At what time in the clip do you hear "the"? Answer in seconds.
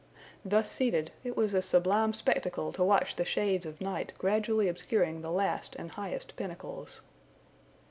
3.17-3.23, 5.21-5.29